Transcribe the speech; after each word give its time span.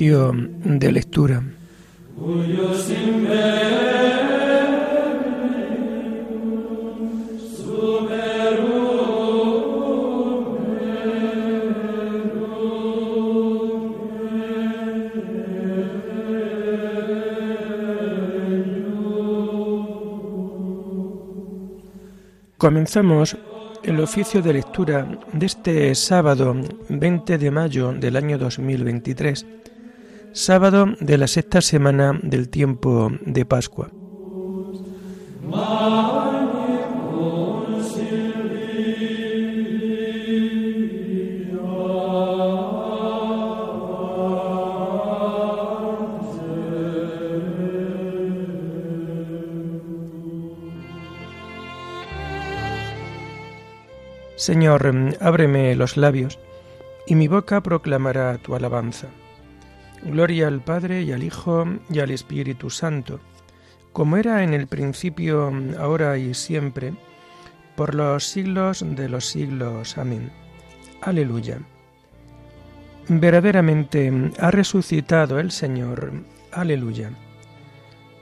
De 0.00 0.92
lectura. 0.92 1.42
Comenzamos 22.56 23.36
el 23.82 24.00
oficio 24.00 24.40
de 24.40 24.54
lectura 24.54 25.06
de 25.34 25.44
este 25.44 25.94
sábado 25.94 26.56
20 26.88 27.36
de 27.36 27.50
mayo 27.50 27.92
del 27.92 28.16
año 28.16 28.38
2023, 28.38 29.46
sábado 30.32 30.86
de 31.00 31.18
la 31.18 31.26
sexta 31.26 31.60
semana 31.60 32.18
del 32.22 32.48
tiempo 32.48 33.10
de 33.20 33.44
Pascua. 33.44 33.90
Señor, 54.36 54.90
ábreme 55.20 55.76
los 55.76 55.98
labios, 55.98 56.38
y 57.06 57.14
mi 57.14 57.28
boca 57.28 57.60
proclamará 57.60 58.38
tu 58.38 58.54
alabanza. 58.54 59.08
Gloria 60.04 60.48
al 60.48 60.62
Padre 60.62 61.02
y 61.02 61.12
al 61.12 61.22
Hijo 61.22 61.64
y 61.90 61.98
al 62.00 62.10
Espíritu 62.10 62.70
Santo, 62.70 63.20
como 63.92 64.16
era 64.16 64.42
en 64.42 64.54
el 64.54 64.66
principio, 64.66 65.52
ahora 65.78 66.16
y 66.16 66.32
siempre, 66.34 66.94
por 67.76 67.94
los 67.94 68.24
siglos 68.24 68.84
de 68.86 69.08
los 69.08 69.26
siglos. 69.26 69.98
Amén. 69.98 70.30
Aleluya. 71.02 71.58
Verdaderamente 73.08 74.12
ha 74.38 74.50
resucitado 74.50 75.38
el 75.40 75.50
Señor. 75.50 76.12
Aleluya. 76.52 77.10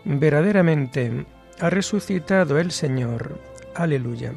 Verdaderamente 0.04 1.26
ha 1.60 1.70
resucitado 1.70 2.58
el 2.58 2.70
Señor. 2.70 3.38
Aleluya. 3.74 4.32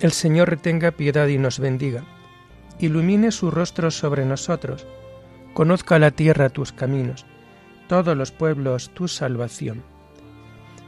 El 0.00 0.12
Señor 0.12 0.56
tenga 0.58 0.92
piedad 0.92 1.26
y 1.28 1.38
nos 1.38 1.58
bendiga. 1.58 2.04
Ilumine 2.78 3.32
su 3.32 3.50
rostro 3.50 3.90
sobre 3.90 4.24
nosotros. 4.24 4.86
Conozca 5.54 6.00
la 6.00 6.10
tierra 6.10 6.48
tus 6.48 6.72
caminos, 6.72 7.26
todos 7.86 8.16
los 8.16 8.32
pueblos 8.32 8.90
tu 8.90 9.06
salvación. 9.06 9.84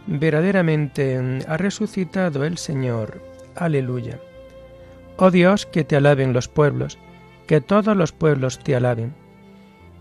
Verdaderamente 0.09 1.39
ha 1.47 1.57
resucitado 1.57 2.45
el 2.45 2.59
Señor. 2.59 3.23
Aleluya. 3.55 4.19
Oh 5.19 5.31
Dios, 5.31 5.67
que 5.67 5.85
te 5.85 5.95
alaben 5.95 6.33
los 6.33 6.49
pueblos, 6.49 6.99
que 7.47 7.61
todos 7.61 7.97
los 7.97 8.11
pueblos 8.11 8.59
te 8.59 8.75
alaben. 8.75 9.15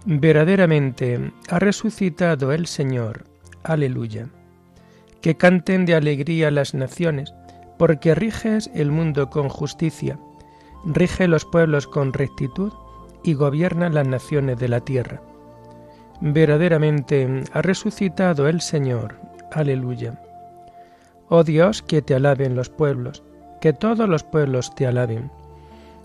Verdaderamente 0.06 1.32
ha 1.48 1.60
resucitado 1.60 2.52
el 2.52 2.66
Señor. 2.66 3.26
Aleluya. 3.64 4.30
Que 5.22 5.38
canten 5.38 5.86
de 5.86 5.94
alegría 5.94 6.50
las 6.50 6.74
naciones, 6.74 7.34
porque 7.78 8.16
riges 8.16 8.72
el 8.74 8.90
mundo 8.90 9.30
con 9.30 9.48
justicia, 9.48 10.18
rige 10.86 11.28
los 11.28 11.46
pueblos 11.46 11.86
con 11.86 12.14
rectitud 12.14 12.74
y 13.26 13.34
gobierna 13.34 13.90
las 13.90 14.08
naciones 14.08 14.60
de 14.60 14.70
la 14.70 14.82
tierra. 14.82 15.22
Verdaderamente 16.22 17.44
ha 17.52 17.62
resucitado 17.62 18.48
el 18.48 18.62
Señor. 18.62 19.16
Aleluya. 19.52 20.22
Oh 21.28 21.44
Dios, 21.44 21.82
que 21.82 22.02
te 22.02 22.14
alaben 22.14 22.56
los 22.56 22.70
pueblos, 22.70 23.24
que 23.60 23.74
todos 23.74 24.08
los 24.08 24.24
pueblos 24.24 24.74
te 24.76 24.86
alaben. 24.86 25.32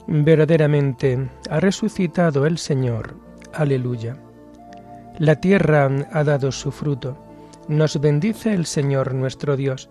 Verdaderamente 0.07 1.29
ha 1.51 1.61
resucitado 1.61 2.47
el 2.47 2.57
Señor. 2.57 3.15
Aleluya. 3.53 4.17
La 5.19 5.37
tierra 5.37 5.91
ha 6.13 6.25
dado 6.25 6.51
su 6.51 6.73
fruto. 6.73 7.19
Nos 7.69 8.01
bendice 8.01 8.55
el 8.55 8.65
Señor 8.65 9.15
nuestro 9.15 9.57
Dios 9.57 9.91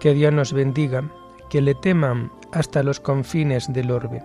que 0.00 0.14
Dios 0.14 0.32
nos 0.32 0.52
bendiga, 0.52 1.04
que 1.50 1.60
le 1.60 1.74
teman 1.74 2.32
hasta 2.52 2.82
los 2.82 2.98
confines 3.00 3.72
del 3.72 3.90
orbe. 3.90 4.24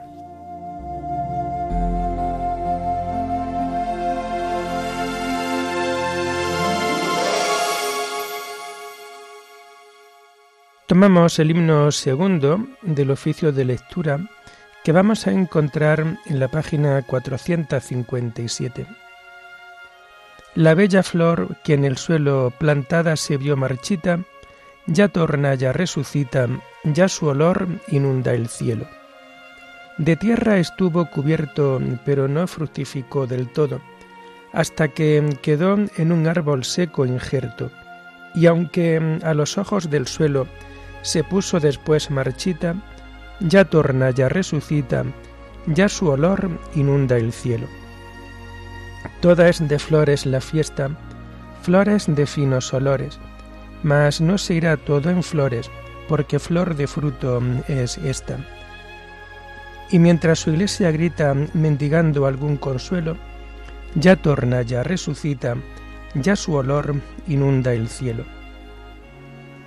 El 11.03 11.49
himno 11.49 11.91
segundo 11.91 12.63
del 12.83 13.09
oficio 13.09 13.51
de 13.51 13.65
lectura 13.65 14.19
que 14.83 14.91
vamos 14.91 15.25
a 15.25 15.31
encontrar 15.31 16.19
en 16.27 16.39
la 16.39 16.47
página 16.47 17.01
457. 17.01 18.85
La 20.53 20.75
bella 20.75 21.01
flor 21.01 21.57
que 21.63 21.73
en 21.73 21.85
el 21.85 21.97
suelo 21.97 22.53
plantada 22.55 23.15
se 23.15 23.37
vio 23.37 23.57
marchita, 23.57 24.19
ya 24.85 25.07
torna, 25.07 25.55
ya 25.55 25.73
resucita, 25.73 26.47
ya 26.83 27.07
su 27.07 27.25
olor 27.25 27.67
inunda 27.87 28.35
el 28.35 28.47
cielo. 28.47 28.87
De 29.97 30.15
tierra 30.15 30.59
estuvo 30.59 31.09
cubierto, 31.09 31.81
pero 32.05 32.27
no 32.27 32.45
fructificó 32.45 33.25
del 33.25 33.47
todo, 33.49 33.81
hasta 34.53 34.89
que 34.89 35.35
quedó 35.41 35.79
en 35.97 36.11
un 36.11 36.27
árbol 36.27 36.63
seco 36.63 37.07
injerto, 37.07 37.71
y 38.35 38.45
aunque 38.45 39.19
a 39.23 39.33
los 39.33 39.57
ojos 39.57 39.89
del 39.89 40.05
suelo 40.05 40.45
se 41.01 41.23
puso 41.23 41.59
después 41.59 42.11
marchita, 42.11 42.75
ya 43.39 43.65
torna, 43.65 44.11
ya 44.11 44.29
resucita, 44.29 45.03
ya 45.67 45.89
su 45.89 46.07
olor 46.07 46.49
inunda 46.75 47.17
el 47.17 47.31
cielo. 47.33 47.67
Toda 49.19 49.49
es 49.49 49.67
de 49.67 49.79
flores 49.79 50.25
la 50.25 50.41
fiesta, 50.41 50.89
flores 51.61 52.05
de 52.07 52.25
finos 52.25 52.73
olores, 52.73 53.19
mas 53.83 54.21
no 54.21 54.37
se 54.37 54.55
irá 54.55 54.77
todo 54.77 55.09
en 55.09 55.23
flores, 55.23 55.69
porque 56.07 56.39
flor 56.39 56.75
de 56.75 56.87
fruto 56.87 57.41
es 57.67 57.97
esta. 57.97 58.37
Y 59.91 59.99
mientras 59.99 60.39
su 60.39 60.51
iglesia 60.51 60.91
grita 60.91 61.35
mendigando 61.53 62.25
algún 62.25 62.57
consuelo, 62.57 63.17
ya 63.95 64.15
torna, 64.15 64.61
ya 64.61 64.83
resucita, 64.83 65.55
ya 66.15 66.35
su 66.35 66.53
olor 66.53 66.95
inunda 67.27 67.73
el 67.73 67.89
cielo. 67.89 68.23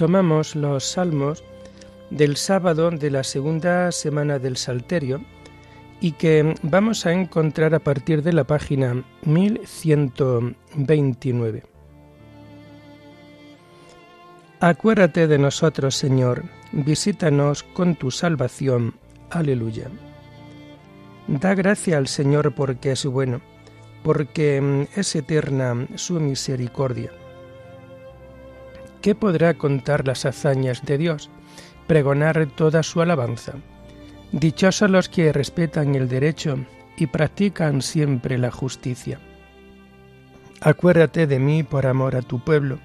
Tomamos 0.00 0.56
los 0.56 0.92
salmos 0.92 1.44
del 2.08 2.38
sábado 2.38 2.90
de 2.90 3.10
la 3.10 3.22
segunda 3.22 3.92
semana 3.92 4.38
del 4.38 4.56
Salterio 4.56 5.20
y 6.00 6.12
que 6.12 6.54
vamos 6.62 7.04
a 7.04 7.12
encontrar 7.12 7.74
a 7.74 7.80
partir 7.80 8.22
de 8.22 8.32
la 8.32 8.44
página 8.44 9.04
1129. 9.26 11.64
Acuérdate 14.60 15.26
de 15.26 15.38
nosotros, 15.38 15.96
Señor, 15.96 16.44
visítanos 16.72 17.62
con 17.62 17.94
tu 17.94 18.10
salvación. 18.10 18.94
Aleluya. 19.28 19.88
Da 21.26 21.54
gracia 21.54 21.98
al 21.98 22.06
Señor 22.06 22.54
porque 22.54 22.92
es 22.92 23.04
bueno, 23.04 23.42
porque 24.02 24.88
es 24.96 25.14
eterna 25.14 25.86
su 25.96 26.20
misericordia 26.20 27.12
¿Qué 29.00 29.14
podrá 29.14 29.54
contar 29.54 30.06
las 30.06 30.26
hazañas 30.26 30.84
de 30.84 30.98
Dios? 30.98 31.30
Pregonar 31.86 32.46
toda 32.54 32.82
su 32.82 33.00
alabanza. 33.00 33.54
Dichosos 34.32 34.90
los 34.90 35.08
que 35.08 35.32
respetan 35.32 35.94
el 35.94 36.08
derecho 36.08 36.58
y 36.96 37.06
practican 37.06 37.80
siempre 37.80 38.36
la 38.36 38.50
justicia. 38.50 39.18
Acuérdate 40.60 41.26
de 41.26 41.38
mí 41.38 41.62
por 41.62 41.86
amor 41.86 42.14
a 42.14 42.22
tu 42.22 42.44
pueblo. 42.44 42.78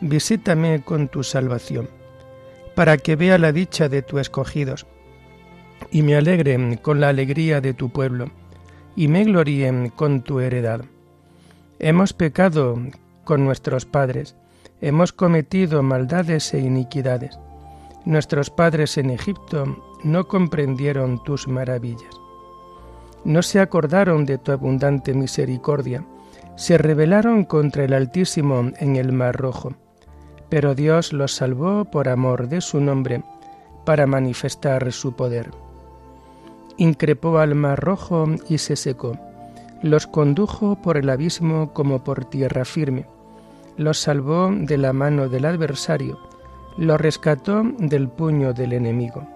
Visítame 0.00 0.82
con 0.82 1.08
tu 1.08 1.24
salvación, 1.24 1.90
para 2.76 2.96
que 2.96 3.16
vea 3.16 3.36
la 3.36 3.50
dicha 3.52 3.88
de 3.88 4.02
tus 4.02 4.20
escogidos, 4.20 4.86
y 5.90 6.02
me 6.02 6.14
alegre 6.14 6.78
con 6.80 7.00
la 7.00 7.08
alegría 7.08 7.60
de 7.60 7.74
tu 7.74 7.90
pueblo, 7.90 8.30
y 8.94 9.08
me 9.08 9.24
gloríe 9.24 9.90
con 9.96 10.22
tu 10.22 10.38
heredad. 10.38 10.84
Hemos 11.80 12.12
pecado 12.12 12.78
con 13.24 13.44
nuestros 13.44 13.84
padres, 13.84 14.36
hemos 14.80 15.12
cometido 15.12 15.82
maldades 15.82 16.54
e 16.54 16.60
iniquidades. 16.60 17.38
Nuestros 18.04 18.50
padres 18.50 18.96
en 18.96 19.10
Egipto 19.10 19.76
no 20.02 20.26
comprendieron 20.26 21.22
tus 21.22 21.48
maravillas. 21.48 22.14
No 23.24 23.42
se 23.42 23.60
acordaron 23.60 24.24
de 24.24 24.38
tu 24.38 24.52
abundante 24.52 25.12
misericordia, 25.12 26.04
se 26.56 26.78
rebelaron 26.78 27.44
contra 27.44 27.84
el 27.84 27.92
Altísimo 27.92 28.70
en 28.78 28.96
el 28.96 29.12
Mar 29.12 29.36
Rojo. 29.36 29.74
Pero 30.48 30.74
Dios 30.74 31.12
los 31.12 31.34
salvó 31.34 31.84
por 31.84 32.08
amor 32.08 32.48
de 32.48 32.60
su 32.60 32.80
nombre, 32.80 33.22
para 33.84 34.06
manifestar 34.06 34.92
su 34.92 35.14
poder. 35.14 35.50
Increpó 36.76 37.38
al 37.38 37.54
Mar 37.54 37.80
Rojo 37.80 38.26
y 38.48 38.58
se 38.58 38.76
secó. 38.76 39.18
Los 39.82 40.06
condujo 40.06 40.80
por 40.80 40.96
el 40.96 41.08
abismo 41.08 41.72
como 41.72 42.04
por 42.04 42.24
tierra 42.24 42.64
firme. 42.64 43.06
Los 43.80 43.96
salvó 43.96 44.50
de 44.52 44.76
la 44.76 44.92
mano 44.92 45.30
del 45.30 45.46
adversario. 45.46 46.18
Los 46.76 47.00
rescató 47.00 47.62
del 47.78 48.10
puño 48.10 48.52
del 48.52 48.74
enemigo. 48.74 49.26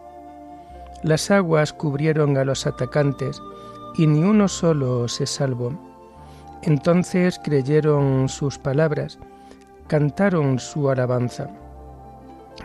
Las 1.03 1.31
aguas 1.31 1.73
cubrieron 1.73 2.37
a 2.37 2.45
los 2.45 2.67
atacantes 2.67 3.41
y 3.97 4.07
ni 4.07 4.23
uno 4.23 4.47
solo 4.49 5.09
se 5.09 5.25
salvó. 5.25 5.73
Entonces 6.61 7.41
creyeron 7.43 8.29
sus 8.29 8.59
palabras, 8.59 9.19
cantaron 9.87 10.59
su 10.59 10.91
alabanza. 10.91 11.49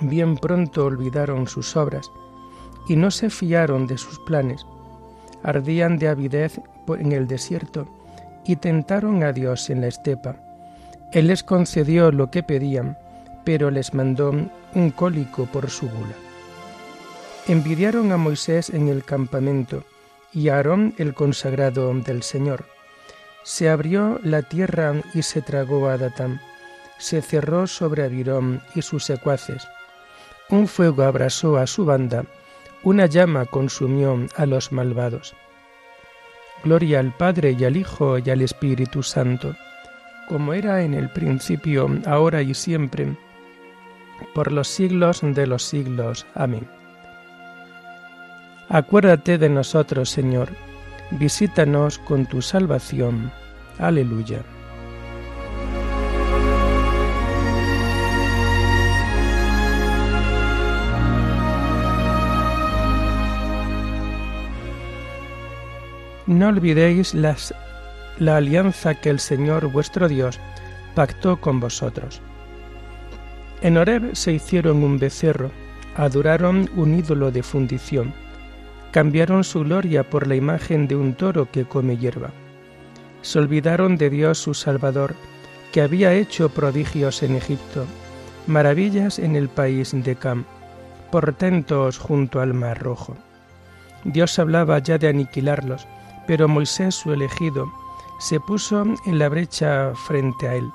Bien 0.02 0.36
pronto 0.36 0.84
olvidaron 0.84 1.48
sus 1.48 1.78
obras 1.78 2.12
y 2.90 2.98
no 2.98 3.10
se 3.10 3.30
fiaron 3.30 3.88
de 3.88 3.98
sus 3.98 4.20
planes. 4.28 4.66
Ardían 5.44 5.98
de 5.98 6.10
avidez 6.10 6.60
en 6.90 7.14
el 7.14 7.26
desierto 7.26 7.88
y 8.44 8.58
tentaron 8.58 9.24
a 9.24 9.32
Dios 9.32 9.70
en 9.70 9.80
la 9.80 9.88
estepa. 9.88 10.49
Él 11.12 11.28
les 11.28 11.44
concedió 11.44 12.12
lo 12.12 12.30
que 12.30 12.44
pedían, 12.44 12.98
pero 13.44 13.72
les 13.72 13.94
mandó 13.94 14.32
un 14.76 14.92
cólico 14.92 15.46
por 15.46 15.70
su 15.70 15.90
gula. 15.90 16.16
Envidiaron 17.48 18.12
a 18.12 18.18
Moisés 18.18 18.70
en 18.70 18.90
el 18.90 19.04
campamento 19.04 19.84
y 20.32 20.50
a 20.50 20.58
Aarón 20.58 20.94
el 20.98 21.16
consagrado 21.16 21.92
del 21.94 22.22
Señor. 22.22 22.66
Se 23.44 23.70
abrió 23.70 24.20
la 24.24 24.44
tierra 24.44 24.94
y 25.16 25.24
se 25.24 25.42
tragó 25.42 25.90
a 25.90 25.98
Datán. 25.98 26.40
Se 27.00 27.22
cerró 27.24 27.66
sobre 27.66 28.04
Abirón 28.04 28.62
y 28.76 28.84
sus 28.84 29.06
secuaces. 29.06 29.68
Un 30.50 30.68
fuego 30.68 31.04
abrasó 31.04 31.58
a 31.58 31.66
su 31.66 31.86
banda, 31.86 32.26
una 32.84 33.08
llama 33.08 33.46
consumió 33.46 34.28
a 34.36 34.46
los 34.46 34.72
malvados. 34.72 35.34
Gloria 36.64 37.00
al 37.00 37.16
Padre 37.16 37.56
y 37.58 37.64
al 37.64 37.78
Hijo 37.78 38.20
y 38.20 38.30
al 38.30 38.42
Espíritu 38.42 39.02
Santo, 39.02 39.56
como 40.30 40.54
era 40.54 40.84
en 40.84 40.94
el 40.94 41.10
principio, 41.10 41.90
ahora 42.06 42.44
y 42.44 42.54
siempre, 42.54 43.18
por 44.36 44.52
los 44.52 44.68
siglos 44.68 45.22
de 45.24 45.48
los 45.48 45.64
siglos. 45.64 46.26
Amén. 46.36 46.68
Acuérdate 48.70 49.40
de 49.40 49.50
nosotros, 49.50 50.12
Señor, 50.12 50.50
visítanos 51.12 51.98
con 51.98 52.28
tu 52.28 52.44
salvación. 52.44 53.32
Aleluya. 53.80 54.44
No 66.28 66.50
olvidéis 66.50 67.16
las, 67.16 67.56
la 68.20 68.38
alianza 68.38 68.96
que 68.96 69.10
el 69.10 69.20
Señor 69.20 69.68
vuestro 69.72 70.08
Dios 70.08 70.40
pactó 70.96 71.40
con 71.40 71.60
vosotros. 71.60 72.22
En 73.62 73.78
Horeb 73.78 74.16
se 74.16 74.34
hicieron 74.34 74.84
un 74.84 75.00
becerro, 75.00 75.52
adoraron 75.96 76.70
un 76.76 76.98
ídolo 76.98 77.32
de 77.32 77.44
fundición 77.44 78.14
cambiaron 78.92 79.44
su 79.44 79.64
gloria 79.64 80.10
por 80.10 80.28
la 80.28 80.36
imagen 80.36 80.88
de 80.88 80.96
un 80.96 81.14
toro 81.14 81.50
que 81.52 81.66
come 81.66 81.98
hierba. 81.98 82.32
Se 83.22 83.40
olvidaron 83.40 83.98
de 83.98 84.10
Dios 84.10 84.40
su 84.40 84.54
Salvador, 84.54 85.16
que 85.72 85.82
había 85.82 86.14
hecho 86.14 86.50
prodigios 86.50 87.22
en 87.22 87.36
Egipto, 87.36 87.86
maravillas 88.48 89.20
en 89.20 89.36
el 89.36 89.50
país 89.50 89.92
de 89.94 90.16
Cam, 90.16 90.46
portentos 91.12 92.00
junto 92.00 92.42
al 92.42 92.54
Mar 92.54 92.80
Rojo. 92.80 93.16
Dios 94.06 94.40
hablaba 94.40 94.80
ya 94.80 94.98
de 94.98 95.10
aniquilarlos, 95.10 95.86
pero 96.26 96.48
Moisés, 96.48 96.96
su 96.96 97.12
elegido, 97.14 97.72
se 98.20 98.40
puso 98.40 98.84
en 99.06 99.18
la 99.18 99.30
brecha 99.30 99.94
frente 99.96 100.48
a 100.48 100.56
él, 100.56 100.70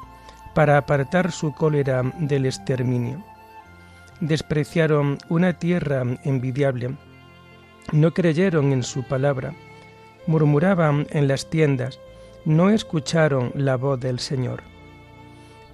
para 0.55 0.79
apartar 0.79 1.31
su 1.31 1.53
cólera 1.53 2.03
del 2.19 2.47
exterminio. 2.47 3.23
Despreciaron 4.21 5.19
una 5.29 5.53
tierra 5.59 6.03
envidiable, 6.25 6.97
no 7.93 8.15
creyeron 8.15 8.73
en 8.73 8.83
su 8.83 9.03
palabra, 9.05 9.55
murmuraban 10.27 11.07
en 11.11 11.29
las 11.29 11.51
tiendas, 11.51 12.01
no 12.45 12.71
escucharon 12.71 13.53
la 13.55 13.77
voz 13.77 14.01
del 14.01 14.19
Señor. 14.19 14.63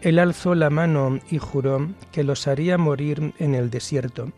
Él 0.01 0.19
alzó 0.19 0.55
la 0.55 0.71
mano 0.71 1.21
y 1.31 1.39
juró 1.39 1.89
que 2.11 2.25
los 2.25 2.49
haría 2.49 2.79
morir 2.79 3.35
en 3.39 3.55
el 3.55 3.71
desierto, 3.71 4.33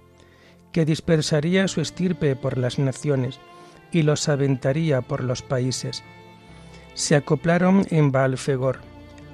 que 0.73 0.85
dispersaría 0.85 1.68
su 1.68 1.80
estirpe 1.80 2.35
por 2.35 2.59
las 2.59 2.78
naciones 2.78 3.38
y 3.92 4.02
los 4.02 4.28
aventaría 4.28 5.02
por 5.02 5.23
los 5.23 5.42
países. 5.42 6.02
Se 6.94 7.16
acoplaron 7.16 7.87
en 7.90 8.12
Baalfegor, 8.12 8.80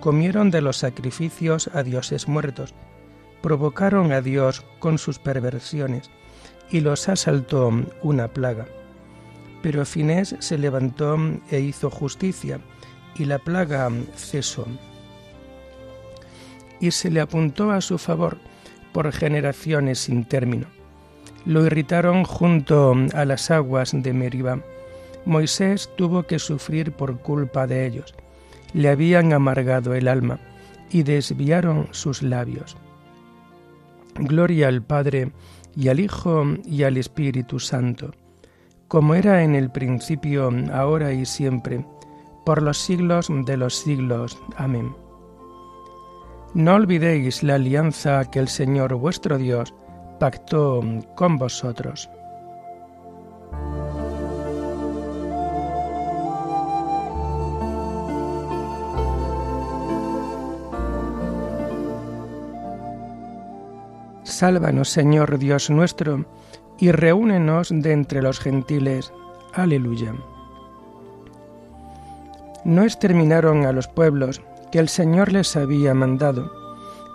comieron 0.01 0.51
de 0.51 0.61
los 0.61 0.77
sacrificios 0.77 1.69
a 1.75 1.83
dioses 1.83 2.29
muertos, 2.29 2.75
provocaron 3.43 4.13
a 4.13 4.21
Dios 4.21 4.65
con 4.79 4.99
sus 4.99 5.19
perversiones, 5.19 6.11
y 6.71 6.81
los 6.81 7.09
asaltó 7.09 7.73
una 8.03 8.29
plaga. 8.29 8.67
Pero 9.63 9.85
Finés 9.85 10.37
se 10.39 10.59
levantó 10.59 11.17
e 11.51 11.61
hizo 11.61 11.91
justicia, 11.91 12.61
y 13.17 13.25
la 13.25 13.39
plaga 13.39 13.91
cesó. 14.15 14.67
Y 16.81 16.93
se 16.93 17.11
le 17.11 17.21
apuntó 17.21 17.73
a 17.73 17.81
su 17.81 17.99
favor 17.99 18.39
por 18.93 19.11
generaciones 19.13 19.99
sin 19.99 20.25
término. 20.25 20.67
Lo 21.45 21.65
irritaron 21.67 22.25
junto 22.25 22.95
a 23.15 23.25
las 23.25 23.51
aguas 23.51 23.93
de 23.95 24.13
Meribá. 24.13 24.61
Moisés 25.25 25.91
tuvo 25.97 26.25
que 26.25 26.39
sufrir 26.39 26.93
por 26.93 27.19
culpa 27.21 27.67
de 27.67 27.87
ellos. 27.87 28.15
Le 28.73 28.89
habían 28.89 29.33
amargado 29.33 29.95
el 29.95 30.09
alma 30.09 30.39
y 30.91 31.03
desviaron 31.03 31.89
sus 31.91 32.23
labios. 32.23 32.77
Gloria 34.17 34.69
al 34.69 34.83
Padre, 34.83 35.33
y 35.79 35.89
al 35.89 36.01
Hijo 36.01 36.45
y 36.65 36.83
al 36.83 36.97
Espíritu 36.97 37.61
Santo, 37.61 38.11
como 38.89 39.15
era 39.15 39.45
en 39.45 39.55
el 39.55 39.71
principio, 39.71 40.51
ahora 40.73 41.13
y 41.13 41.25
siempre, 41.25 41.87
por 42.45 42.63
los 42.63 42.79
siglos 42.79 43.29
de 43.47 43.57
los 43.57 43.77
siglos. 43.77 44.37
Amén. 44.57 44.93
No 46.55 46.75
olvidéis 46.75 47.43
la 47.43 47.55
alianza 47.57 48.25
que 48.31 48.41
el 48.41 48.49
Señor 48.49 48.95
vuestro 48.95 49.39
Dios 49.39 49.73
pactó 50.19 50.83
con 51.15 51.37
vosotros. 51.37 52.11
Sálvanos, 64.39 64.91
Señor 64.91 65.37
Dios 65.41 65.69
nuestro, 65.69 66.25
y 66.79 66.93
reúnenos 66.93 67.71
de 67.73 67.91
entre 67.91 68.23
los 68.23 68.39
gentiles. 68.39 69.13
Aleluya. 69.53 70.15
No 72.65 72.85
exterminaron 72.85 73.67
a 73.67 73.73
los 73.73 73.89
pueblos 73.89 74.41
que 74.71 74.79
el 74.79 74.89
Señor 74.89 75.33
les 75.33 75.57
había 75.57 75.93
mandado, 75.93 76.53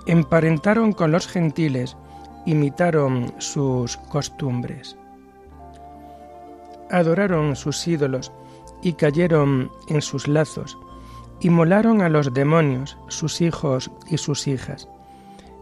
emparentaron 0.06 0.92
con 0.92 1.14
los 1.14 1.26
gentiles, 1.26 1.96
imitaron 2.46 3.34
sus 3.38 3.96
costumbres. 3.96 4.98
Adoraron 6.92 7.56
sus 7.56 7.88
ídolos 7.88 8.34
y 8.82 8.96
cayeron 8.96 9.72
en 9.88 10.02
sus 10.02 10.28
lazos, 10.28 10.78
y 11.40 11.50
molaron 11.50 12.02
a 12.02 12.10
los 12.10 12.34
demonios, 12.34 12.98
sus 13.08 13.40
hijos 13.40 13.92
y 14.10 14.18
sus 14.18 14.46
hijas 14.46 14.90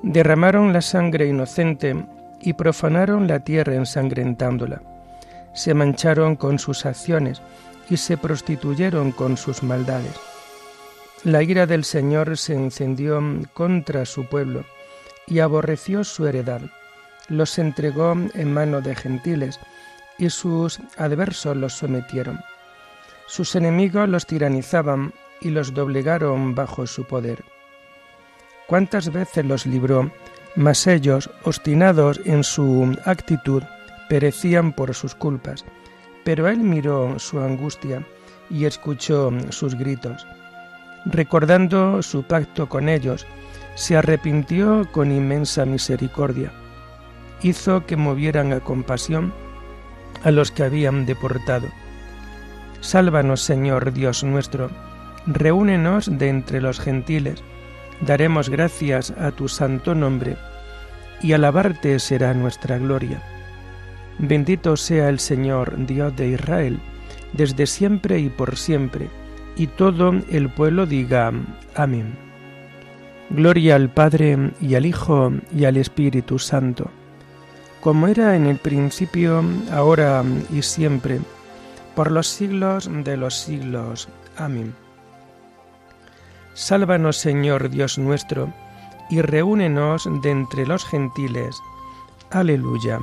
Derramaron 0.03 0.73
la 0.73 0.81
sangre 0.81 1.27
inocente 1.27 1.95
y 2.41 2.53
profanaron 2.53 3.27
la 3.27 3.39
tierra 3.39 3.75
ensangrentándola. 3.75 4.81
Se 5.53 5.73
mancharon 5.73 6.35
con 6.35 6.57
sus 6.57 6.85
acciones 6.85 7.41
y 7.89 7.97
se 7.97 8.17
prostituyeron 8.17 9.11
con 9.11 9.37
sus 9.37 9.61
maldades. 9.61 10.15
La 11.23 11.43
ira 11.43 11.67
del 11.67 11.83
Señor 11.83 12.35
se 12.37 12.53
encendió 12.53 13.21
contra 13.53 14.05
su 14.05 14.25
pueblo 14.25 14.65
y 15.27 15.39
aborreció 15.39 16.03
su 16.03 16.25
heredad. 16.25 16.61
Los 17.27 17.59
entregó 17.59 18.13
en 18.33 18.53
mano 18.53 18.81
de 18.81 18.95
gentiles 18.95 19.59
y 20.17 20.31
sus 20.31 20.79
adversos 20.97 21.55
los 21.55 21.73
sometieron. 21.73 22.39
Sus 23.27 23.55
enemigos 23.55 24.09
los 24.09 24.25
tiranizaban 24.25 25.13
y 25.41 25.49
los 25.49 25.73
doblegaron 25.75 26.55
bajo 26.55 26.87
su 26.87 27.05
poder. 27.05 27.43
¿Cuántas 28.71 29.11
veces 29.11 29.43
los 29.45 29.65
libró? 29.65 30.09
Mas 30.55 30.87
ellos, 30.87 31.29
obstinados 31.43 32.21
en 32.23 32.41
su 32.41 32.97
actitud, 33.03 33.63
perecían 34.07 34.71
por 34.71 34.95
sus 34.95 35.13
culpas. 35.13 35.65
Pero 36.23 36.47
él 36.47 36.59
miró 36.59 37.19
su 37.19 37.41
angustia 37.41 38.07
y 38.49 38.63
escuchó 38.63 39.29
sus 39.49 39.75
gritos. 39.75 40.25
Recordando 41.03 42.01
su 42.01 42.23
pacto 42.23 42.69
con 42.69 42.87
ellos, 42.87 43.27
se 43.75 43.97
arrepintió 43.97 44.87
con 44.93 45.11
inmensa 45.11 45.65
misericordia. 45.65 46.53
Hizo 47.41 47.85
que 47.85 47.97
movieran 47.97 48.53
a 48.53 48.61
compasión 48.61 49.33
a 50.23 50.31
los 50.31 50.49
que 50.49 50.63
habían 50.63 51.05
deportado. 51.05 51.67
Sálvanos, 52.79 53.41
Señor 53.41 53.91
Dios 53.91 54.23
nuestro, 54.23 54.69
reúnenos 55.25 56.17
de 56.17 56.29
entre 56.29 56.61
los 56.61 56.79
gentiles, 56.79 57.43
daremos 58.01 58.49
gracias 58.49 59.11
a 59.11 59.31
tu 59.31 59.47
santo 59.47 59.95
nombre, 59.95 60.37
y 61.21 61.33
alabarte 61.33 61.99
será 61.99 62.33
nuestra 62.33 62.77
gloria. 62.77 63.21
Bendito 64.17 64.75
sea 64.75 65.09
el 65.09 65.19
Señor, 65.19 65.85
Dios 65.85 66.15
de 66.15 66.29
Israel, 66.29 66.79
desde 67.33 67.65
siempre 67.65 68.19
y 68.19 68.29
por 68.29 68.57
siempre, 68.57 69.09
y 69.55 69.67
todo 69.67 70.13
el 70.29 70.49
pueblo 70.49 70.85
diga 70.85 71.31
Amén. 71.75 72.15
Gloria 73.29 73.75
al 73.75 73.89
Padre 73.89 74.51
y 74.59 74.75
al 74.75 74.85
Hijo 74.85 75.31
y 75.55 75.65
al 75.65 75.77
Espíritu 75.77 76.37
Santo, 76.37 76.89
como 77.79 78.07
era 78.07 78.35
en 78.35 78.45
el 78.45 78.57
principio, 78.57 79.43
ahora 79.71 80.23
y 80.51 80.61
siempre, 80.61 81.19
por 81.95 82.11
los 82.11 82.27
siglos 82.27 82.89
de 83.03 83.17
los 83.17 83.35
siglos. 83.35 84.09
Amén. 84.37 84.73
Sálvanos, 86.53 87.17
Señor 87.17 87.69
Dios 87.69 87.97
nuestro, 87.97 88.53
y 89.09 89.21
reúnenos 89.21 90.07
de 90.21 90.31
entre 90.31 90.65
los 90.65 90.85
gentiles. 90.85 91.61
Aleluya. 92.29 92.99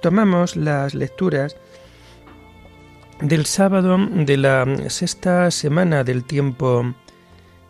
Tomamos 0.00 0.56
las 0.56 0.94
lecturas 0.94 1.56
del 3.20 3.46
sábado 3.46 3.96
de 3.98 4.36
la 4.36 4.66
sexta 4.88 5.48
semana 5.52 6.02
del 6.02 6.24
tiempo 6.24 6.92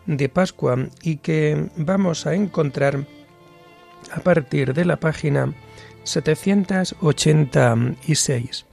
de 0.05 0.29
Pascua 0.29 0.77
y 1.01 1.17
que 1.17 1.69
vamos 1.77 2.27
a 2.27 2.35
encontrar 2.35 3.07
a 4.11 4.19
partir 4.19 4.73
de 4.73 4.83
la 4.85 4.97
página 4.97 5.53
786. 6.03 8.65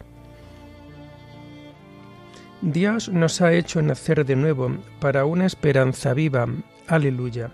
Dios 2.63 3.09
nos 3.09 3.41
ha 3.41 3.55
hecho 3.55 3.81
nacer 3.81 4.27
de 4.27 4.37
nuevo 4.37 4.77
para 5.01 5.25
una 5.25 5.47
esperanza 5.47 6.13
viva. 6.13 6.47
Aleluya. 6.89 7.51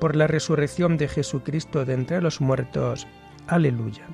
Por 0.00 0.16
la 0.16 0.26
resurrección 0.26 0.98
de 0.98 1.08
Jesucristo 1.08 1.86
de 1.86 1.94
entre 1.94 2.20
los 2.20 2.40
muertos. 2.40 3.06
Aleluya. 3.46 4.08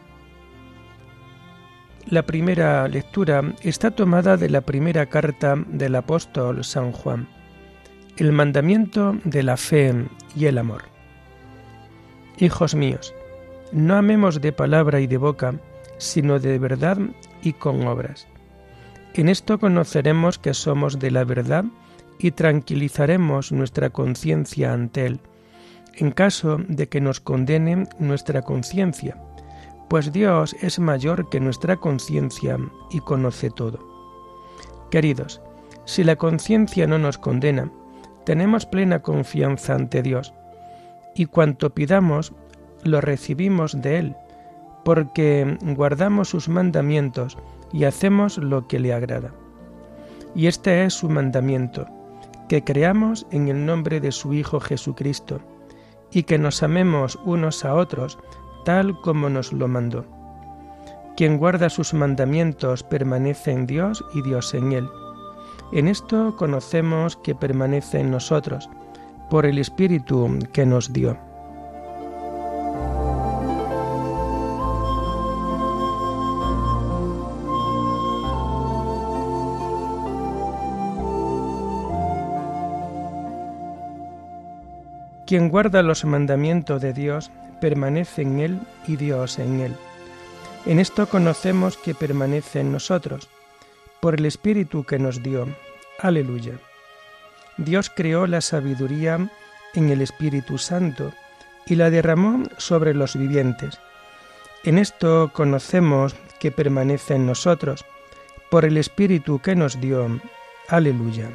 La 2.07 2.23
primera 2.23 2.87
lectura 2.89 3.55
está 3.63 3.91
tomada 3.91 4.37
de 4.37 4.51
la 4.51 4.61
primera 4.61 5.07
carta 5.07 5.57
del 5.67 5.97
apóstol 5.97 6.63
San 6.65 6.93
Juan 6.93 7.27
el 8.19 8.33
mandamiento 8.33 9.17
de 9.25 9.45
la 9.45 9.57
fe 9.57 9.95
y 10.35 10.47
el 10.47 10.59
amor. 10.59 10.83
Hijos 12.39 12.75
míos, 12.75 13.15
no 13.71 13.95
amemos 13.95 14.41
de 14.41 14.53
palabra 14.53 15.01
y 15.01 15.07
de 15.07 15.19
boca, 15.19 15.55
sino 15.99 16.41
de 16.41 16.59
verdad 16.59 16.99
y 17.43 17.53
con 17.53 17.87
obras. 17.87 18.27
En 19.15 19.29
esto 19.29 19.61
conoceremos 19.61 20.39
que 20.39 20.53
somos 20.53 20.99
de 20.99 21.13
la 21.13 21.25
verdad 21.25 21.65
y 22.19 22.33
tranquilizaremos 22.33 23.53
nuestra 23.53 23.91
conciencia 23.91 24.73
ante 24.73 25.07
Él, 25.07 25.21
en 25.95 26.11
caso 26.11 26.59
de 26.69 26.89
que 26.89 27.01
nos 27.01 27.21
condene 27.21 27.87
nuestra 28.01 28.43
conciencia, 28.43 29.17
pues 29.89 30.13
Dios 30.13 30.57
es 30.61 30.81
mayor 30.81 31.29
que 31.31 31.39
nuestra 31.39 31.77
conciencia 31.77 32.59
y 32.91 32.99
conoce 33.01 33.51
todo. 33.51 33.79
Queridos, 34.91 35.41
si 35.85 36.05
la 36.05 36.17
conciencia 36.17 36.87
no 36.87 36.99
nos 36.99 37.17
condena, 37.17 37.71
tenemos 38.29 38.67
plena 38.67 39.01
confianza 39.01 39.75
ante 39.75 40.03
Dios 40.03 40.35
y 41.15 41.25
cuanto 41.25 41.71
pidamos 41.71 42.35
lo 42.85 43.01
recibimos 43.01 43.81
de 43.81 43.97
Él, 43.97 44.17
porque 44.85 45.57
guardamos 45.63 46.29
sus 46.29 46.51
mandamientos 46.51 47.39
y 47.73 47.85
hacemos 47.85 48.37
lo 48.37 48.69
que 48.69 48.81
le 48.81 48.93
agrada. 48.93 49.33
Y 50.35 50.47
este 50.47 50.85
es 50.85 50.93
su 50.93 51.09
mandamiento, 51.09 51.87
que 52.51 52.63
creamos 52.63 53.27
en 53.31 53.49
el 53.49 53.65
nombre 53.65 53.99
de 53.99 54.13
su 54.13 54.35
Hijo 54.35 54.61
Jesucristo, 54.61 55.41
y 56.13 56.25
que 56.25 56.37
nos 56.37 56.63
amemos 56.63 57.19
unos 57.25 57.65
a 57.65 57.73
otros 57.73 58.19
tal 58.67 59.01
como 59.01 59.31
nos 59.31 59.55
lo 59.55 59.69
mandó. 59.69 60.05
Quien 61.17 61.39
guarda 61.39 61.71
sus 61.71 61.95
mandamientos 61.95 62.83
permanece 62.83 63.53
en 63.53 63.67
Dios 63.67 64.05
y 64.13 64.21
Dios 64.21 64.53
en 64.53 64.73
él 64.73 64.87
en 65.73 65.89
esto 65.89 66.37
conocemos 66.37 67.17
que 67.17 67.35
permanece 67.35 68.01
en 68.01 68.11
nosotros, 68.11 68.69
por 69.29 69.45
el 69.45 69.59
Espíritu 69.59 70.39
que 70.53 70.65
nos 70.65 70.93
dio. 70.93 71.19
Quien 85.27 85.51
guarda 85.51 85.83
los 85.83 86.07
mandamientos 86.07 86.81
de 86.81 86.95
Dios 86.95 87.31
permanece 87.61 88.23
en 88.23 88.41
Él 88.41 88.61
y 88.87 88.97
Dios 88.97 89.39
en 89.39 89.61
Él. 89.61 89.77
En 90.65 90.79
esto 90.79 91.07
conocemos 91.07 91.77
que 91.77 91.95
permanece 91.95 92.61
en 92.61 92.73
nosotros, 92.73 93.29
por 94.01 94.15
el 94.15 94.27
Espíritu 94.27 94.85
que 94.85 94.99
nos 94.99 95.23
dio. 95.23 95.47
Aleluya. 95.99 96.55
Dios 97.57 97.91
creó 97.95 98.27
la 98.27 98.41
sabiduría 98.41 99.29
en 99.75 99.91
el 99.91 100.01
Espíritu 100.01 100.59
Santo 100.59 101.13
y 101.67 101.75
la 101.75 101.91
derramó 101.91 102.45
sobre 102.57 102.95
los 102.95 103.17
vivientes. 103.17 103.79
En 104.65 104.79
esto 104.79 105.31
conocemos 105.33 106.15
que 106.39 106.51
permanece 106.51 107.15
en 107.15 107.27
nosotros, 107.27 107.85
por 108.51 108.65
el 108.65 108.77
Espíritu 108.77 109.41
que 109.41 109.55
nos 109.55 109.81
dio. 109.81 110.21
Aleluya. 110.69 111.31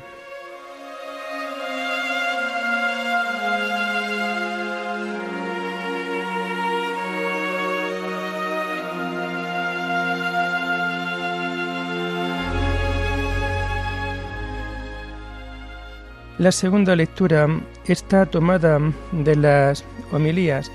La 16.39 16.51
segunda 16.51 16.95
lectura 16.95 17.47
está 17.85 18.25
tomada 18.25 18.79
de 19.11 19.35
las 19.35 19.85
homilías 20.11 20.71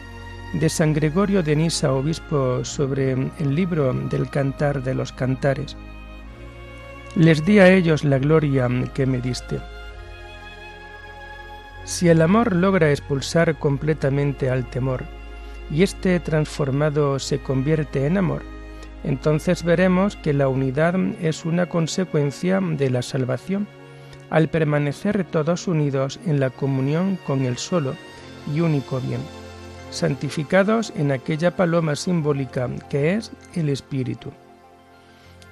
de 0.52 0.68
San 0.68 0.94
Gregorio 0.94 1.42
de 1.42 1.56
Nisa, 1.56 1.92
obispo, 1.92 2.64
sobre 2.64 3.12
el 3.12 3.54
libro 3.56 3.92
del 3.92 4.30
Cantar 4.30 4.84
de 4.84 4.94
los 4.94 5.10
Cantares. 5.10 5.76
Les 7.16 7.44
di 7.44 7.58
a 7.58 7.68
ellos 7.72 8.04
la 8.04 8.20
gloria 8.20 8.68
que 8.94 9.04
me 9.04 9.20
diste. 9.20 9.58
Si 11.84 12.08
el 12.08 12.22
amor 12.22 12.54
logra 12.54 12.92
expulsar 12.92 13.58
completamente 13.58 14.50
al 14.50 14.64
temor, 14.70 15.02
y 15.72 15.82
este 15.82 16.20
transformado 16.20 17.18
se 17.18 17.40
convierte 17.40 18.06
en 18.06 18.16
amor, 18.16 18.44
entonces 19.02 19.64
veremos 19.64 20.14
que 20.14 20.32
la 20.32 20.46
unidad 20.46 20.94
es 21.20 21.44
una 21.44 21.66
consecuencia 21.68 22.60
de 22.60 22.90
la 22.90 23.02
salvación 23.02 23.66
al 24.30 24.48
permanecer 24.48 25.24
todos 25.24 25.68
unidos 25.68 26.20
en 26.26 26.40
la 26.40 26.50
comunión 26.50 27.18
con 27.26 27.44
el 27.44 27.56
solo 27.56 27.94
y 28.52 28.60
único 28.60 29.00
bien. 29.00 29.20
santificados 29.90 30.92
en 30.96 31.12
aquella 31.12 31.56
paloma 31.56 31.96
simbólica 31.96 32.68
que 32.90 33.14
es 33.14 33.32
el 33.54 33.70
Espíritu. 33.70 34.30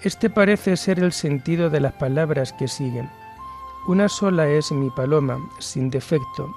Este 0.03 0.29
parece 0.29 0.77
ser 0.77 0.99
el 0.99 1.13
sentido 1.13 1.71
de 1.71 1.81
las 1.81 1.95
palabras 1.95 2.53
que 2.53 2.69
siguen. 2.69 3.09
Una 3.89 4.09
sola 4.09 4.47
es 4.47 4.71
mi 4.73 4.91
paloma, 4.91 5.39
sin 5.59 5.89
defecto, 5.89 6.55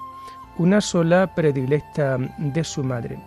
una 0.57 0.81
sola 0.81 1.33
predilecta 1.35 2.17
de 2.37 2.63
su 2.63 2.83
madre. 2.83 3.17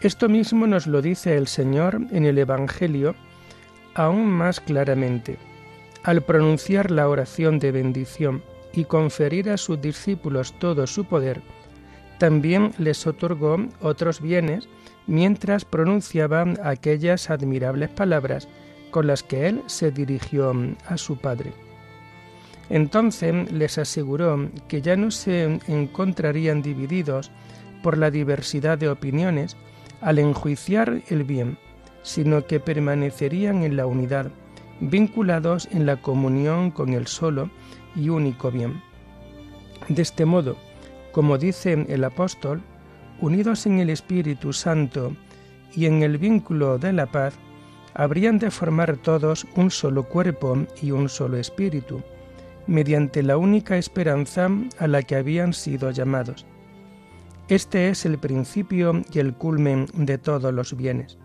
Esto 0.00 0.28
mismo 0.28 0.66
nos 0.66 0.86
lo 0.86 1.02
dice 1.02 1.36
el 1.36 1.48
Señor 1.48 2.00
en 2.12 2.24
el 2.24 2.38
Evangelio 2.38 3.14
aún 3.94 4.26
más 4.26 4.60
claramente, 4.60 5.38
al 6.04 6.22
pronunciar 6.22 6.90
la 6.90 7.08
oración 7.08 7.58
de 7.58 7.72
bendición 7.72 8.42
y 8.72 8.84
conferir 8.84 9.50
a 9.50 9.56
sus 9.56 9.80
discípulos 9.80 10.54
todo 10.58 10.86
su 10.86 11.04
poder, 11.04 11.42
también 12.18 12.72
les 12.78 13.06
otorgó 13.06 13.56
otros 13.80 14.20
bienes 14.20 14.68
mientras 15.06 15.64
pronunciaban 15.64 16.58
aquellas 16.62 17.30
admirables 17.30 17.90
palabras 17.90 18.48
con 18.90 19.06
las 19.06 19.22
que 19.22 19.48
él 19.48 19.62
se 19.66 19.90
dirigió 19.90 20.52
a 20.86 20.96
su 20.96 21.16
Padre. 21.18 21.52
Entonces 22.70 23.50
les 23.52 23.78
aseguró 23.78 24.48
que 24.68 24.80
ya 24.80 24.96
no 24.96 25.10
se 25.10 25.58
encontrarían 25.66 26.62
divididos 26.62 27.30
por 27.82 27.98
la 27.98 28.10
diversidad 28.10 28.78
de 28.78 28.88
opiniones 28.88 29.56
al 30.00 30.18
enjuiciar 30.18 31.02
el 31.08 31.24
bien, 31.24 31.58
sino 32.02 32.46
que 32.46 32.60
permanecerían 32.60 33.64
en 33.64 33.76
la 33.76 33.86
unidad, 33.86 34.30
vinculados 34.80 35.68
en 35.72 35.86
la 35.86 36.00
comunión 36.00 36.70
con 36.70 36.92
el 36.92 37.06
solo 37.06 37.50
y 37.94 38.08
único 38.08 38.50
bien. 38.50 38.82
De 39.88 40.02
este 40.02 40.24
modo, 40.24 40.56
como 41.12 41.38
dice 41.38 41.86
el 41.88 42.04
apóstol, 42.04 42.62
unidos 43.20 43.66
en 43.66 43.78
el 43.78 43.90
Espíritu 43.90 44.52
Santo 44.52 45.16
y 45.74 45.86
en 45.86 46.02
el 46.02 46.18
vínculo 46.18 46.78
de 46.78 46.92
la 46.92 47.06
paz, 47.06 47.34
habrían 47.94 48.38
de 48.38 48.50
formar 48.50 48.96
todos 48.96 49.46
un 49.54 49.70
solo 49.70 50.04
cuerpo 50.04 50.66
y 50.82 50.90
un 50.90 51.08
solo 51.08 51.36
espíritu, 51.36 52.02
mediante 52.66 53.22
la 53.22 53.36
única 53.36 53.76
esperanza 53.76 54.48
a 54.78 54.86
la 54.86 55.02
que 55.02 55.16
habían 55.16 55.52
sido 55.52 55.90
llamados. 55.90 56.44
Este 57.48 57.90
es 57.90 58.06
el 58.06 58.18
principio 58.18 59.02
y 59.12 59.18
el 59.18 59.34
culmen 59.34 59.86
de 59.94 60.18
todos 60.18 60.52
los 60.52 60.76
bienes. 60.76 61.18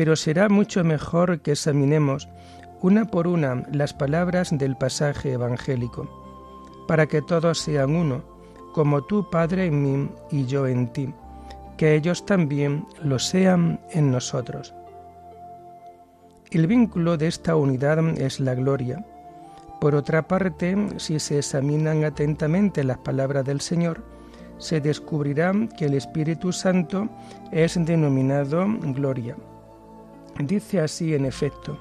Pero 0.00 0.16
será 0.16 0.48
mucho 0.48 0.82
mejor 0.82 1.42
que 1.42 1.52
examinemos 1.52 2.26
una 2.80 3.04
por 3.04 3.26
una 3.26 3.64
las 3.70 3.92
palabras 3.92 4.48
del 4.50 4.74
pasaje 4.74 5.32
evangélico, 5.32 6.08
para 6.88 7.04
que 7.04 7.20
todos 7.20 7.58
sean 7.58 7.94
uno, 7.94 8.22
como 8.72 9.02
tú, 9.02 9.28
Padre, 9.28 9.66
en 9.66 9.82
mí 9.82 10.08
y 10.30 10.46
yo 10.46 10.66
en 10.66 10.90
ti, 10.90 11.12
que 11.76 11.96
ellos 11.96 12.24
también 12.24 12.86
lo 13.02 13.18
sean 13.18 13.78
en 13.90 14.10
nosotros. 14.10 14.72
El 16.50 16.66
vínculo 16.66 17.18
de 17.18 17.26
esta 17.26 17.54
unidad 17.54 17.98
es 18.18 18.40
la 18.40 18.54
gloria. 18.54 19.04
Por 19.82 19.94
otra 19.94 20.26
parte, 20.26 20.78
si 20.96 21.18
se 21.18 21.40
examinan 21.40 22.04
atentamente 22.04 22.84
las 22.84 22.96
palabras 22.96 23.44
del 23.44 23.60
Señor, 23.60 24.02
se 24.56 24.80
descubrirá 24.80 25.52
que 25.76 25.84
el 25.84 25.92
Espíritu 25.92 26.52
Santo 26.52 27.06
es 27.52 27.74
denominado 27.84 28.64
gloria. 28.94 29.36
Dice 30.42 30.80
así 30.80 31.14
en 31.14 31.26
efecto, 31.26 31.78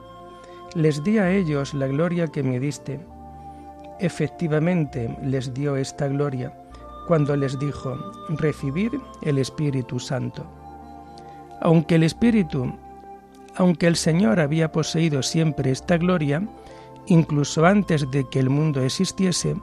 les 0.76 1.04
di 1.04 1.18
a 1.18 1.32
ellos 1.32 1.74
la 1.74 1.88
gloria 1.88 2.28
que 2.28 2.44
me 2.44 2.60
diste. 2.60 3.00
Efectivamente 4.00 5.18
les 5.24 5.54
dio 5.54 5.76
esta 5.76 6.08
gloria 6.08 6.54
cuando 7.08 7.36
les 7.36 7.58
dijo, 7.58 7.98
recibid 8.30 8.92
el 9.24 9.40
Espíritu 9.40 10.00
Santo. 10.00 10.46
Aunque 11.62 11.96
el 11.96 12.04
Espíritu, 12.04 12.72
aunque 13.56 13.88
el 13.88 13.96
Señor 13.96 14.40
había 14.40 14.72
poseído 14.72 15.24
siempre 15.24 15.72
esta 15.72 15.98
gloria, 15.98 16.48
incluso 17.08 17.66
antes 17.66 18.10
de 18.12 18.30
que 18.30 18.40
el 18.40 18.50
mundo 18.50 18.82
existiese, 18.82 19.56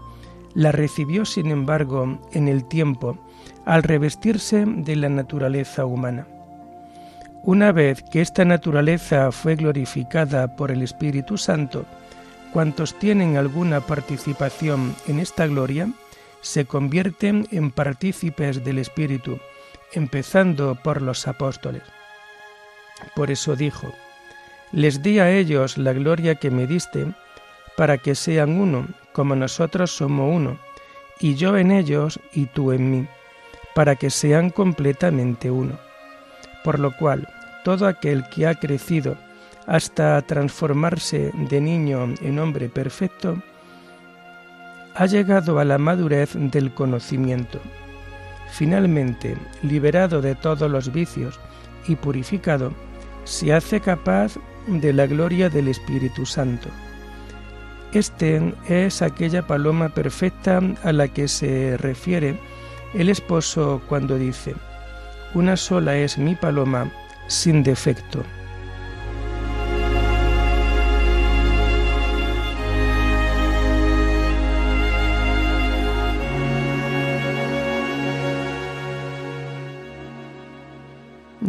la 0.55 0.73
recibió 0.73 1.25
sin 1.25 1.51
embargo 1.51 2.19
en 2.33 2.49
el 2.49 2.65
tiempo 2.65 3.19
al 3.65 3.83
revestirse 3.83 4.65
de 4.67 4.97
la 4.97 5.09
naturaleza 5.09 5.85
humana. 5.85 6.27
Una 7.47 7.71
vez 7.71 8.03
que 8.03 8.23
esta 8.23 8.45
naturaleza 8.45 9.31
fue 9.31 9.55
glorificada 9.55 10.57
por 10.57 10.73
el 10.73 10.83
Espíritu 10.83 11.39
Santo, 11.39 11.85
cuantos 12.53 12.99
tienen 12.99 13.37
alguna 13.37 13.81
participación 13.81 14.97
en 15.07 15.21
esta 15.21 15.47
gloria, 15.47 15.89
se 16.41 16.65
convierten 16.65 17.47
en 17.53 17.71
partícipes 17.71 18.65
del 18.65 18.79
Espíritu, 18.79 19.39
empezando 19.93 20.75
por 20.75 21.01
los 21.01 21.29
apóstoles. 21.29 21.85
Por 23.15 23.31
eso 23.31 23.55
dijo, 23.55 23.93
les 24.73 25.05
di 25.05 25.21
a 25.21 25.31
ellos 25.31 25.79
la 25.79 25.93
gloria 25.93 26.35
que 26.35 26.51
me 26.51 26.67
diste, 26.67 27.07
para 27.77 27.97
que 27.97 28.17
sean 28.17 28.59
uno, 28.59 28.89
como 29.13 29.37
nosotros 29.37 29.93
somos 29.93 30.35
uno, 30.35 30.59
y 31.21 31.37
yo 31.37 31.57
en 31.57 31.71
ellos 31.71 32.19
y 32.33 32.47
tú 32.47 32.73
en 32.73 32.91
mí, 32.91 33.07
para 33.73 33.95
que 33.95 34.11
sean 34.11 34.51
completamente 34.51 35.49
uno. 35.49 35.79
Por 36.65 36.81
lo 36.81 36.91
cual, 36.97 37.29
todo 37.67 37.89
aquel 37.89 38.23
que 38.29 38.47
ha 38.47 38.55
crecido 38.55 39.17
hasta 39.67 40.23
transformarse 40.23 41.33
de 41.51 41.61
niño 41.61 42.15
en 42.23 42.39
hombre 42.39 42.69
perfecto, 42.69 43.43
ha 44.95 45.07
llegado 45.07 45.59
a 45.59 45.65
la 45.65 45.77
madurez 45.77 46.35
del 46.37 46.73
conocimiento. 46.73 47.59
Finalmente, 48.53 49.37
liberado 49.65 50.23
de 50.23 50.37
todos 50.37 50.71
los 50.71 50.93
vicios 50.93 51.41
y 51.89 51.97
purificado, 51.97 52.73
se 53.25 53.53
hace 53.53 53.81
capaz 53.81 54.37
de 54.69 54.93
la 54.93 55.09
gloria 55.09 55.51
del 55.51 55.67
Espíritu 55.67 56.25
Santo. 56.25 56.69
Este 57.93 58.55
es 58.69 59.03
aquella 59.03 59.45
paloma 59.45 59.89
perfecta 59.89 60.61
a 60.85 60.93
la 60.93 61.09
que 61.09 61.27
se 61.27 61.77
refiere 61.79 62.39
el 62.95 63.09
esposo 63.09 63.83
cuando 63.89 64.17
dice, 64.17 64.55
Una 65.35 65.57
sola 65.57 65.97
es 65.97 66.17
mi 66.17 66.37
paloma 66.37 66.93
sin 67.27 67.63
defecto. 67.63 68.25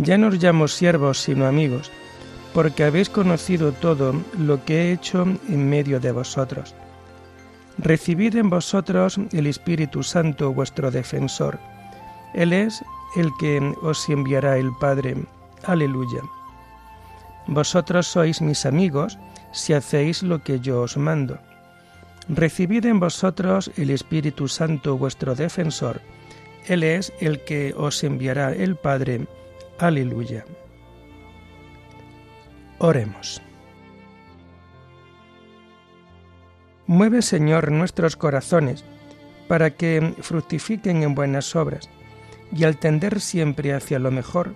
Ya 0.03 0.17
no 0.17 0.27
os 0.27 0.41
llamo 0.41 0.69
siervos, 0.69 1.17
sino 1.19 1.45
amigos, 1.45 1.91
porque 2.53 2.85
habéis 2.85 3.09
conocido 3.09 3.73
todo 3.73 4.13
lo 4.37 4.63
que 4.63 4.75
he 4.83 4.93
hecho 4.93 5.23
en 5.49 5.69
medio 5.69 5.99
de 5.99 6.11
vosotros. 6.11 6.73
Recibid 7.77 8.35
en 8.37 8.49
vosotros 8.49 9.19
el 9.31 9.47
Espíritu 9.47 10.03
Santo, 10.03 10.53
vuestro 10.53 10.91
defensor. 10.91 11.59
Él 12.33 12.53
es 12.53 12.81
el 13.15 13.31
que 13.39 13.59
os 13.81 14.07
enviará 14.07 14.57
el 14.57 14.71
Padre. 14.79 15.15
Aleluya. 15.63 16.21
Vosotros 17.47 18.07
sois 18.07 18.41
mis 18.41 18.65
amigos 18.65 19.17
si 19.51 19.73
hacéis 19.73 20.23
lo 20.23 20.43
que 20.43 20.59
yo 20.59 20.81
os 20.81 20.97
mando. 20.97 21.39
Recibid 22.29 22.85
en 22.85 22.99
vosotros 22.99 23.71
el 23.77 23.89
Espíritu 23.89 24.47
Santo, 24.47 24.97
vuestro 24.97 25.33
defensor. 25.33 26.01
Él 26.67 26.83
es 26.83 27.13
el 27.21 27.43
que 27.45 27.73
os 27.77 28.03
enviará 28.03 28.51
el 28.51 28.75
Padre. 28.75 29.27
Aleluya. 29.79 30.45
Oremos. 32.79 33.41
Mueve, 36.85 37.21
Señor, 37.21 37.71
nuestros 37.71 38.15
corazones 38.15 38.83
para 39.47 39.71
que 39.71 40.13
fructifiquen 40.21 41.03
en 41.03 41.15
buenas 41.15 41.55
obras, 41.55 41.89
y 42.51 42.63
al 42.63 42.77
tender 42.77 43.19
siempre 43.19 43.73
hacia 43.73 43.99
lo 43.99 44.11
mejor, 44.11 44.55